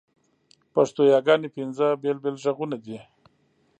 پښتو 0.73 1.01
یاګاني 1.13 1.49
پینځه 1.55 1.87
بېل 2.01 2.17
بېل 2.23 2.35
ږغونه 2.43 2.77
دي. 2.85 2.97